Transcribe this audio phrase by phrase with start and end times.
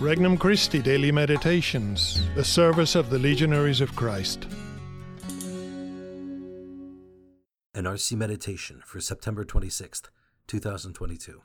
[0.00, 4.46] Regnum Christi Daily Meditations, the service of the Legionaries of Christ.
[7.74, 10.02] An RC Meditation for September 26th,
[10.46, 11.42] 2022.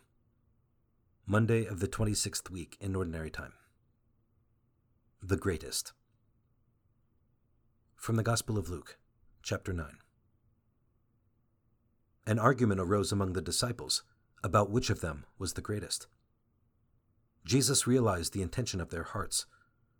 [1.25, 3.53] Monday of the 26th week in Ordinary Time.
[5.19, 5.93] The Greatest.
[7.95, 8.99] From the Gospel of Luke,
[9.41, 9.87] chapter 9.
[12.27, 14.03] An argument arose among the disciples
[14.43, 16.05] about which of them was the greatest.
[17.45, 19.45] Jesus realized the intention of their hearts,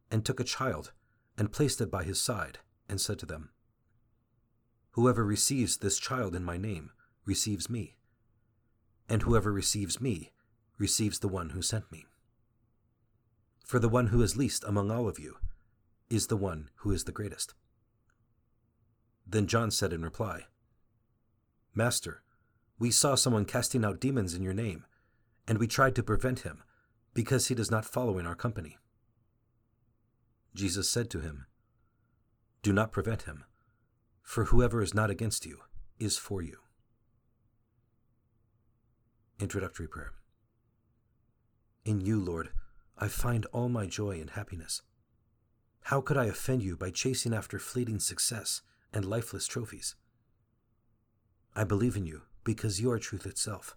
[0.10, 0.92] and took a child
[1.38, 3.50] and placed it by his side, and said to them,
[4.92, 6.92] Whoever receives this child in my name
[7.26, 7.96] receives me,
[9.10, 10.32] and whoever receives me
[10.78, 12.06] receives the one who sent me.
[13.66, 15.38] For the one who is least among all of you
[16.10, 17.56] is the one who is the greatest.
[19.26, 20.46] Then John said in reply,
[21.74, 22.22] Master,
[22.78, 24.86] we saw someone casting out demons in your name,
[25.48, 26.62] and we tried to prevent him
[27.14, 28.78] because he does not follow in our company.
[30.56, 31.46] Jesus said to him,
[32.62, 33.44] Do not prevent him,
[34.22, 35.60] for whoever is not against you
[36.00, 36.58] is for you.
[39.40, 40.14] Introductory Prayer
[41.86, 42.50] In you, Lord,
[42.98, 44.82] I find all my joy and happiness.
[45.88, 48.62] How could I offend you by chasing after fleeting success
[48.94, 49.96] and lifeless trophies?
[51.56, 53.76] I believe in you because you are truth itself.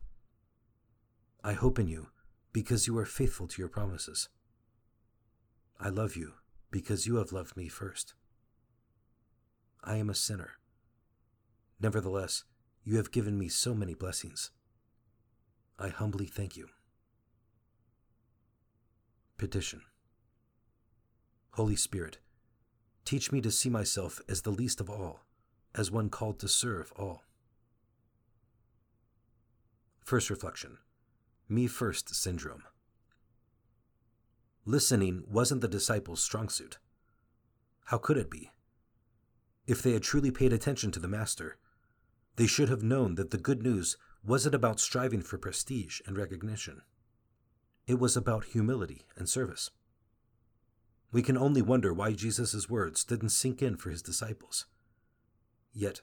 [1.42, 2.08] I hope in you
[2.56, 4.30] because you are faithful to your promises.
[5.78, 6.32] I love you
[6.70, 8.14] because you have loved me first.
[9.84, 10.52] I am a sinner.
[11.78, 12.44] Nevertheless,
[12.82, 14.52] you have given me so many blessings.
[15.78, 16.68] I humbly thank you.
[19.36, 19.82] Petition
[21.50, 22.20] Holy Spirit,
[23.04, 25.26] teach me to see myself as the least of all,
[25.74, 27.22] as one called to serve all.
[30.02, 30.78] First reflection
[31.48, 32.64] me First syndrome.
[34.64, 36.78] Listening wasn't the disciples' strong suit.
[37.86, 38.50] How could it be?
[39.66, 41.56] If they had truly paid attention to the Master,
[42.34, 46.82] they should have known that the good news wasn't about striving for prestige and recognition.
[47.86, 49.70] It was about humility and service.
[51.12, 54.66] We can only wonder why Jesus' words didn't sink in for his disciples.
[55.72, 56.00] Yet,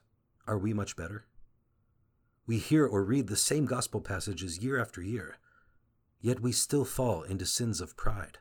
[0.47, 1.25] are we much better?
[2.45, 5.37] We hear or read the same gospel passages year after year,
[6.19, 8.39] yet we still fall into sins of pride.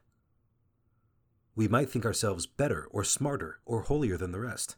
[1.54, 4.76] We might think ourselves better or smarter or holier than the rest.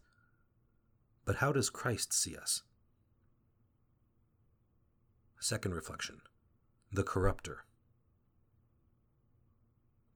[1.25, 2.63] But how does Christ see us?
[5.41, 6.21] Second reflection
[6.93, 7.65] The Corrupter.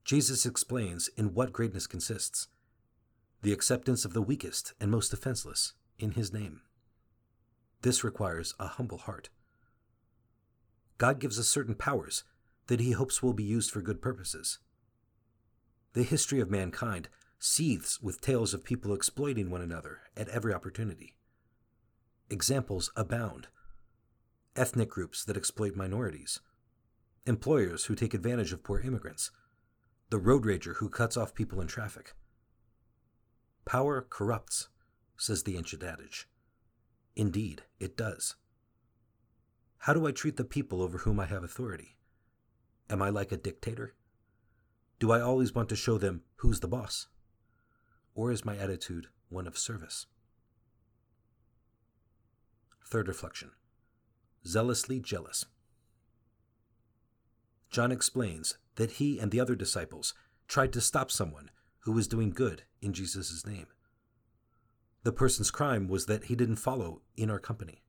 [0.03, 2.47] Jesus explains in what greatness consists
[3.41, 6.61] the acceptance of the weakest and most defenseless in His name.
[7.81, 9.29] This requires a humble heart.
[10.97, 12.23] God gives us certain powers
[12.67, 14.59] that he hopes will be used for good purposes.
[15.93, 17.09] The history of mankind
[17.39, 21.15] seethes with tales of people exploiting one another at every opportunity.
[22.29, 23.47] Examples abound
[24.55, 26.41] ethnic groups that exploit minorities,
[27.25, 29.31] employers who take advantage of poor immigrants,
[30.09, 32.13] the road rager who cuts off people in traffic.
[33.65, 34.67] Power corrupts,
[35.17, 36.27] says the ancient adage.
[37.15, 38.35] Indeed, it does.
[39.79, 41.97] How do I treat the people over whom I have authority?
[42.89, 43.93] Am I like a dictator?
[44.99, 47.07] Do I always want to show them who's the boss?
[48.13, 50.07] Or is my attitude one of service?
[52.85, 53.51] Third reflection
[54.45, 55.45] zealously jealous.
[57.69, 60.13] John explains that he and the other disciples
[60.47, 63.67] tried to stop someone who was doing good in Jesus' name.
[65.03, 67.83] The person's crime was that he didn't follow in our company.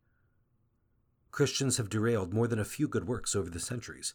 [1.31, 4.15] Christians have derailed more than a few good works over the centuries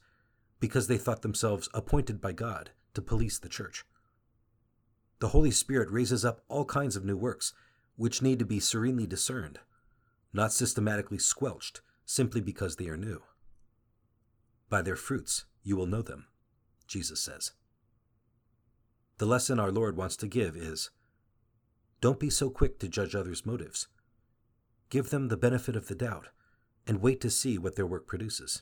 [0.60, 3.86] because they thought themselves appointed by God to police the church.
[5.20, 7.54] The Holy Spirit raises up all kinds of new works
[7.96, 9.60] which need to be serenely discerned,
[10.34, 13.22] not systematically squelched simply because they are new.
[14.70, 16.28] By their fruits you will know them,
[16.88, 17.52] Jesus says.
[19.18, 20.90] The lesson our Lord wants to give is
[22.02, 23.88] don't be so quick to judge others' motives.
[24.90, 26.30] Give them the benefit of the doubt
[26.88, 28.62] and wait to see what their work produces.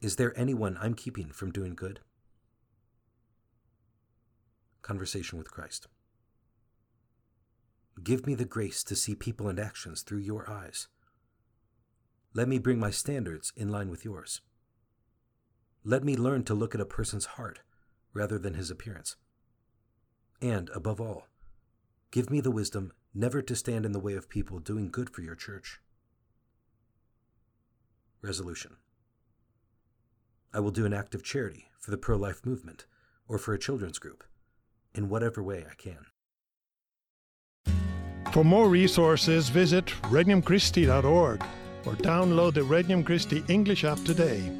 [0.00, 2.00] Is there anyone I'm keeping from doing good?
[4.82, 5.88] Conversation with Christ.
[8.02, 10.86] Give me the grace to see people and actions through your eyes.
[12.32, 14.40] Let me bring my standards in line with yours.
[15.82, 17.60] Let me learn to look at a person's heart
[18.12, 19.16] rather than his appearance.
[20.40, 21.26] And, above all,
[22.10, 25.20] Give me the wisdom never to stand in the way of people doing good for
[25.22, 25.80] your church.
[28.22, 28.76] Resolution
[30.52, 32.86] I will do an act of charity for the pro life movement
[33.28, 34.24] or for a children's group,
[34.94, 36.06] in whatever way I can.
[38.32, 41.44] For more resources, visit regnumchristi.org
[41.84, 44.50] or download the Regnum Christi English app today.